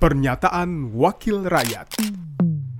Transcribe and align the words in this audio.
Pernyataan 0.00 0.96
Wakil 0.96 1.44
Rakyat 1.44 2.00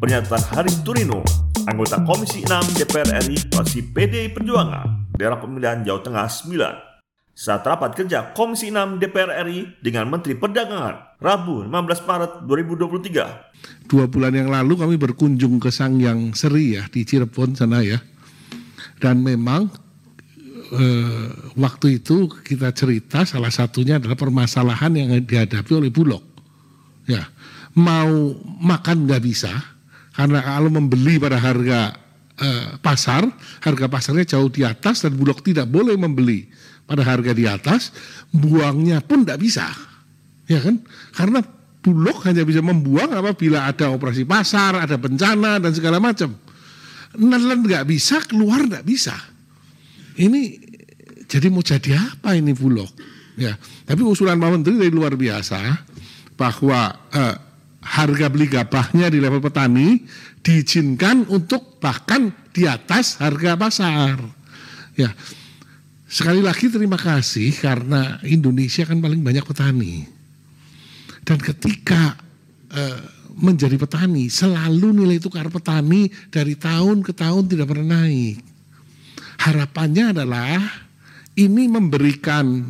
Pernyataan 0.01 0.41
Haris 0.57 0.81
Turino, 0.81 1.21
anggota 1.69 2.01
Komisi 2.01 2.41
6 2.41 2.81
DPR 2.81 3.21
RI 3.29 3.37
fraksi 3.53 3.93
PDI 3.93 4.33
Perjuangan, 4.33 5.13
daerah 5.13 5.37
pemilihan 5.37 5.85
Jawa 5.85 6.01
Tengah 6.01 6.25
9. 6.25 7.37
Saat 7.37 7.69
rapat 7.69 7.93
kerja 7.93 8.33
Komisi 8.33 8.73
6 8.73 8.97
DPR 8.97 9.37
RI 9.45 9.85
dengan 9.85 10.09
Menteri 10.09 10.33
Perdagangan, 10.33 11.21
Rabu 11.21 11.61
15 11.69 12.09
Maret 12.09 12.33
2023. 12.49 13.85
Dua 13.85 14.09
bulan 14.09 14.33
yang 14.33 14.49
lalu 14.49 14.81
kami 14.81 14.97
berkunjung 14.97 15.61
ke 15.61 15.69
Sangyang 15.69 16.33
Seri 16.33 16.81
ya 16.81 16.89
di 16.89 17.05
Cirebon 17.05 17.53
sana 17.53 17.85
ya. 17.85 18.01
Dan 18.97 19.21
memang 19.21 19.69
eh, 20.73 21.29
waktu 21.53 22.01
itu 22.01 22.33
kita 22.33 22.73
cerita 22.73 23.29
salah 23.29 23.53
satunya 23.53 24.01
adalah 24.01 24.17
permasalahan 24.17 24.97
yang 24.97 25.13
dihadapi 25.21 25.73
oleh 25.77 25.93
Bulog. 25.93 26.30
Ya, 27.11 27.27
mau 27.75 28.39
makan 28.63 29.11
nggak 29.11 29.23
bisa 29.27 29.51
karena 30.15 30.45
kalau 30.45 30.69
membeli 30.69 31.17
pada 31.17 31.41
harga 31.41 31.97
eh, 32.37 32.77
pasar, 32.83 33.25
harga 33.65 33.87
pasarnya 33.89 34.37
jauh 34.37 34.53
di 34.53 34.67
atas 34.67 35.01
dan 35.07 35.17
Bulog 35.17 35.41
tidak 35.41 35.71
boleh 35.71 35.97
membeli 35.97 36.45
pada 36.85 37.07
harga 37.07 37.31
di 37.31 37.47
atas, 37.47 37.95
buangnya 38.35 38.99
pun 39.01 39.23
tidak 39.23 39.39
bisa, 39.39 39.71
ya 40.51 40.59
kan? 40.59 40.83
Karena 41.15 41.41
Bulog 41.81 42.21
hanya 42.29 42.45
bisa 42.45 42.61
membuang 42.61 43.17
apabila 43.17 43.65
ada 43.65 43.89
operasi 43.89 44.29
pasar, 44.29 44.85
ada 44.85 45.01
bencana 45.01 45.57
dan 45.57 45.73
segala 45.73 45.97
macam. 45.97 46.37
Nelen 47.17 47.65
nggak 47.65 47.89
bisa, 47.89 48.21
keluar 48.29 48.67
nggak 48.69 48.85
bisa. 48.85 49.17
Ini 50.21 50.41
jadi 51.25 51.49
mau 51.49 51.65
jadi 51.65 51.97
apa 51.97 52.37
ini 52.37 52.53
Bulog? 52.53 52.93
Ya, 53.41 53.57
tapi 53.89 54.05
usulan 54.05 54.37
Pak 54.37 54.51
Menteri 54.53 54.77
dari 54.77 54.93
luar 54.93 55.17
biasa 55.17 55.89
bahwa 56.41 56.97
eh, 57.13 57.37
harga 57.85 58.33
beli 58.33 58.49
gabahnya 58.49 59.13
di 59.13 59.21
level 59.21 59.45
petani 59.45 60.01
diizinkan 60.41 61.29
untuk 61.29 61.77
bahkan 61.77 62.33
di 62.49 62.65
atas 62.65 63.21
harga 63.21 63.61
pasar. 63.61 64.17
Ya, 64.97 65.13
sekali 66.09 66.41
lagi 66.41 66.73
terima 66.73 66.97
kasih 66.97 67.53
karena 67.61 68.17
Indonesia 68.25 68.89
kan 68.89 69.05
paling 69.05 69.21
banyak 69.21 69.45
petani. 69.45 70.09
Dan 71.29 71.37
ketika 71.45 72.17
eh, 72.73 73.01
menjadi 73.37 73.77
petani, 73.77 74.33
selalu 74.33 75.05
nilai 75.05 75.21
tukar 75.21 75.53
petani 75.53 76.09
dari 76.33 76.57
tahun 76.57 77.05
ke 77.05 77.13
tahun 77.13 77.53
tidak 77.53 77.69
pernah 77.69 78.01
naik. 78.01 78.41
Harapannya 79.45 80.17
adalah 80.17 80.57
ini 81.37 81.69
memberikan 81.69 82.61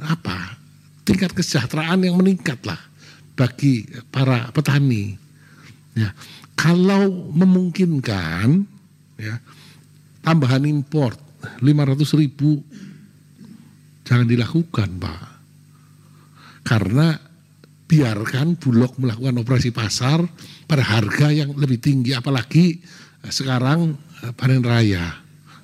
apa 0.00 0.56
tingkat 1.04 1.32
kesejahteraan 1.32 2.04
yang 2.04 2.20
meningkat 2.20 2.60
lah 2.64 2.89
bagi 3.40 3.88
para 4.12 4.52
petani. 4.52 5.16
Ya, 5.96 6.12
kalau 6.52 7.32
memungkinkan, 7.32 8.68
ya, 9.16 9.40
tambahan 10.20 10.68
import 10.68 11.16
500 11.64 12.20
ribu 12.20 12.60
jangan 14.04 14.28
dilakukan, 14.28 15.00
Pak. 15.00 15.22
Karena 16.68 17.16
biarkan 17.88 18.60
Bulog 18.60 19.00
melakukan 19.00 19.40
operasi 19.40 19.72
pasar 19.72 20.20
pada 20.68 20.84
harga 20.84 21.32
yang 21.32 21.56
lebih 21.56 21.80
tinggi, 21.80 22.12
apalagi 22.12 22.76
sekarang 23.24 23.96
eh, 24.20 24.32
panen 24.36 24.60
raya, 24.60 25.16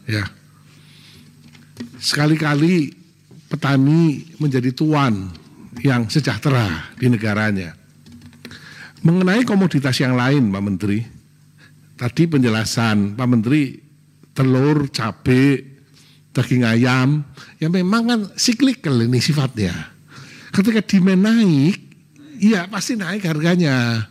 ya. 0.08 0.24
Sekali-kali 2.00 2.88
petani 3.52 4.24
menjadi 4.40 4.72
tuan 4.72 5.45
yang 5.82 6.08
sejahtera 6.08 6.94
di 6.96 7.10
negaranya. 7.10 7.76
Mengenai 9.04 9.44
komoditas 9.44 10.00
yang 10.00 10.16
lain, 10.16 10.50
Pak 10.50 10.62
Menteri, 10.64 10.98
tadi 11.94 12.22
penjelasan 12.26 13.14
Pak 13.14 13.28
Menteri 13.28 13.76
telur, 14.36 14.92
cabai, 14.92 15.62
daging 16.36 16.64
ayam, 16.68 17.24
ya 17.56 17.72
memang 17.72 18.02
kan 18.04 18.20
siklikal 18.36 19.00
ini 19.00 19.20
sifatnya. 19.22 19.72
Ketika 20.52 20.84
demand 20.84 21.22
naik, 21.24 21.76
iya 22.40 22.68
pasti 22.68 22.96
naik 22.96 23.24
harganya. 23.24 24.08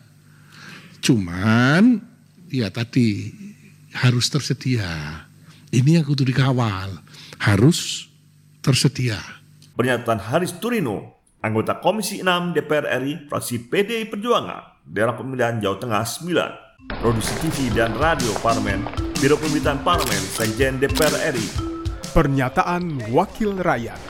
Cuman, 1.02 2.02
ya 2.50 2.74
tadi 2.74 3.30
harus 3.94 4.26
tersedia. 4.34 5.22
Ini 5.70 6.02
yang 6.02 6.06
kudu 6.06 6.26
dikawal, 6.26 6.98
harus 7.42 8.10
tersedia. 8.66 9.22
Pernyataan 9.78 10.24
Haris 10.24 10.56
Turino, 10.58 11.14
anggota 11.46 11.78
Komisi 11.78 12.26
6 12.26 12.58
DPR 12.58 12.90
RI 13.06 13.30
fraksi 13.30 13.70
PDI 13.70 14.10
Perjuangan, 14.10 14.82
daerah 14.82 15.14
pemilihan 15.14 15.62
Jawa 15.62 15.78
Tengah 15.78 16.02
9, 16.02 16.98
produksi 16.98 17.34
TV 17.46 17.70
dan 17.78 17.94
radio 18.02 18.34
Parlemen, 18.42 18.82
Biro 19.22 19.38
Pemberitaan 19.38 19.86
Parlemen, 19.86 20.24
Sekjen 20.26 20.82
DPR 20.82 21.14
RI, 21.38 21.46
Pernyataan 22.18 23.14
Wakil 23.14 23.62
Rakyat 23.62 24.02